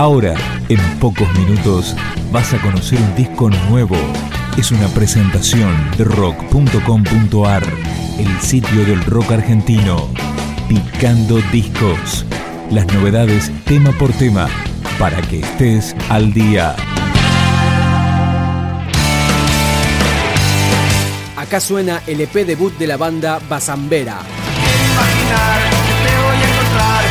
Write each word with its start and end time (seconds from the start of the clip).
Ahora, 0.00 0.34
en 0.70 0.80
pocos 0.98 1.30
minutos, 1.34 1.94
vas 2.32 2.54
a 2.54 2.62
conocer 2.62 2.98
un 2.98 3.14
disco 3.16 3.50
nuevo. 3.68 3.98
Es 4.56 4.70
una 4.70 4.88
presentación 4.88 5.76
de 5.98 6.04
rock.com.ar, 6.04 7.62
el 8.18 8.40
sitio 8.40 8.86
del 8.86 9.04
rock 9.04 9.32
argentino. 9.32 10.08
Picando 10.70 11.36
discos. 11.52 12.24
Las 12.70 12.86
novedades 12.94 13.52
tema 13.66 13.92
por 13.92 14.10
tema, 14.14 14.48
para 14.98 15.20
que 15.20 15.40
estés 15.40 15.94
al 16.08 16.32
día. 16.32 16.74
Acá 21.36 21.60
suena 21.60 22.00
el 22.06 22.22
EP 22.22 22.46
debut 22.46 22.72
de 22.78 22.86
la 22.86 22.96
banda 22.96 23.38
Bazambera. 23.50 24.20
Imaginar 24.94 25.60
te 25.68 26.16
voy 26.22 26.36
a 26.36 26.48
encontrar. 26.48 27.09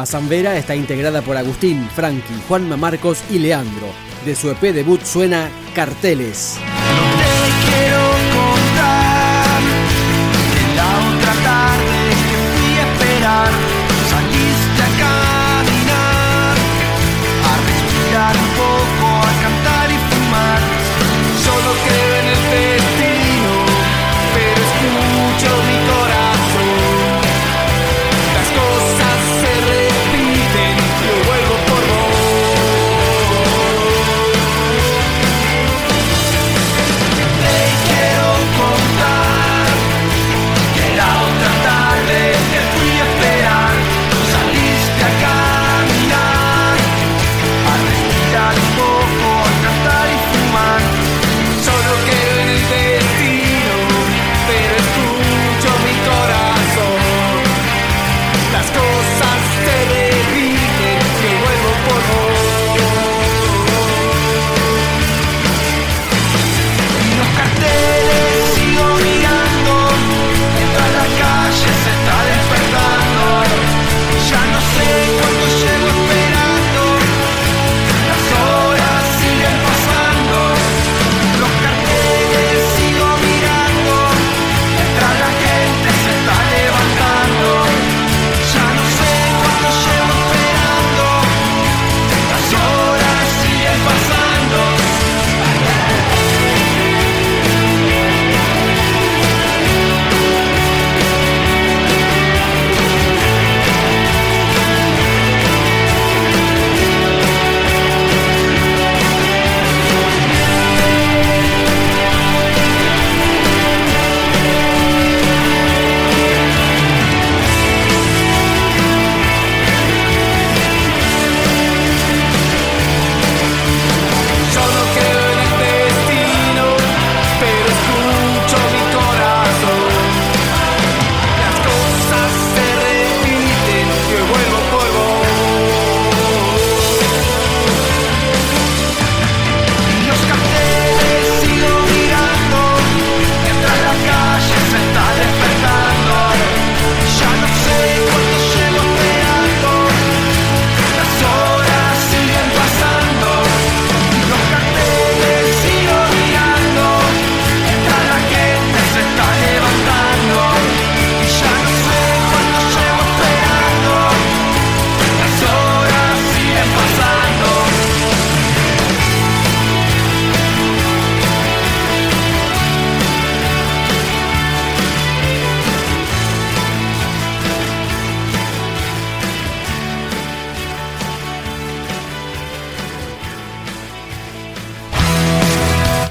Bazanvera 0.00 0.56
está 0.56 0.74
integrada 0.74 1.20
por 1.20 1.36
Agustín, 1.36 1.86
Frankie, 1.94 2.40
Juanma 2.48 2.78
Marcos 2.78 3.22
y 3.28 3.38
Leandro. 3.38 3.88
De 4.24 4.34
su 4.34 4.48
EP 4.48 4.72
debut 4.72 5.02
suena 5.02 5.50
Carteles. 5.74 6.58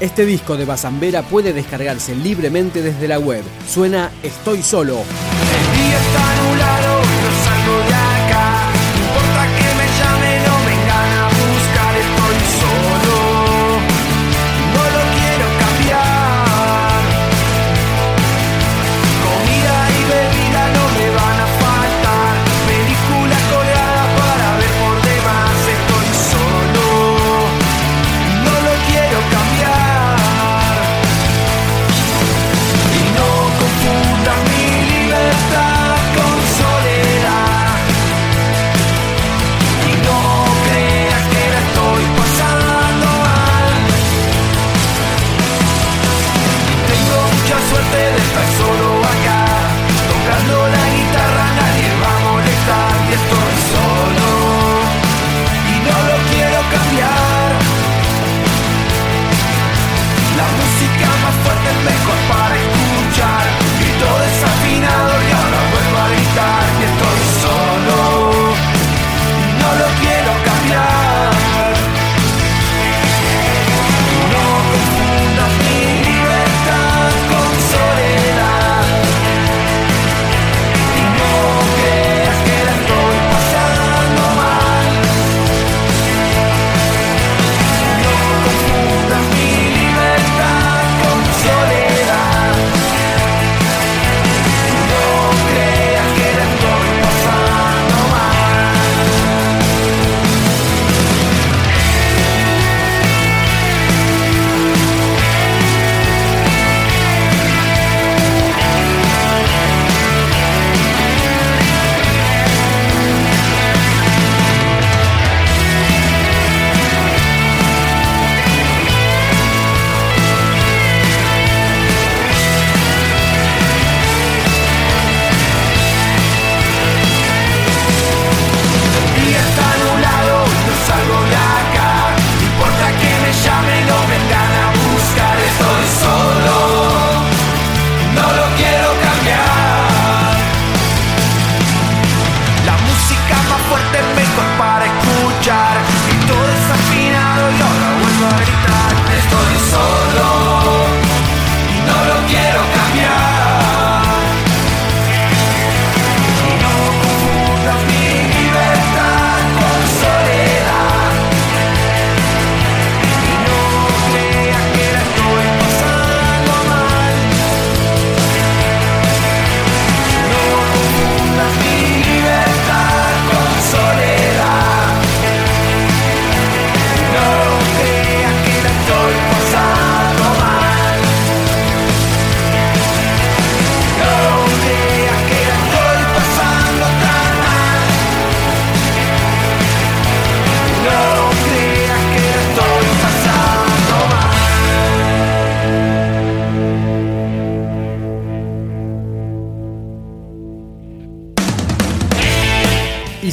Este 0.00 0.24
disco 0.24 0.56
de 0.56 0.64
Bazambera 0.64 1.20
puede 1.20 1.52
descargarse 1.52 2.14
libremente 2.14 2.80
desde 2.80 3.06
la 3.06 3.18
web. 3.18 3.42
Suena 3.68 4.10
Estoy 4.22 4.62
Solo. 4.62 5.04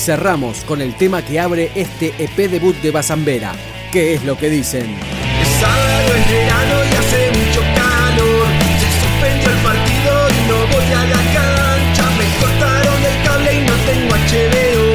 cerramos 0.07 0.63
con 0.63 0.81
el 0.81 0.95
tema 0.95 1.21
que 1.21 1.37
abre 1.37 1.69
este 1.75 2.13
EP 2.17 2.49
debut 2.49 2.77
de 2.77 2.91
Basambera, 2.91 3.51
que 3.91 4.13
es 4.13 4.23
lo 4.23 4.37
que 4.37 4.49
dicen. 4.49 4.95
Es 5.41 5.61
algo, 5.61 6.15
es 6.15 6.31
verano 6.31 6.75
y 6.85 6.95
hace 6.95 7.19
mucho 7.37 7.59
calor, 7.75 8.47
se 8.79 8.89
suspendió 9.03 9.49
el 9.51 9.57
partido 9.67 10.11
y 10.31 10.39
no 10.47 10.59
voy 10.71 10.89
a 10.95 11.03
la 11.11 11.21
cancha, 11.35 12.05
me 12.15 12.23
cortaron 12.39 12.99
el 13.03 13.17
cable 13.27 13.51
y 13.51 13.61
no 13.67 13.75
tengo 13.83 14.15
HBO, 14.15 14.85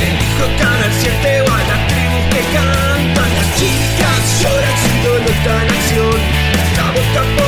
le 0.00 0.08
dijo 0.16 0.44
Canal 0.56 0.92
7 0.98 1.42
o 1.42 1.52
a 1.52 1.62
las 1.68 1.80
tribus 1.88 2.24
que 2.32 2.42
cantan, 2.56 3.30
las 3.36 3.48
chicas 3.60 4.20
lloran 4.40 4.76
su 4.80 4.92
dolor 5.08 5.36
tan 5.44 5.66
acción, 5.76 6.18
la 6.78 6.86
boca 6.96 7.22
por 7.36 7.47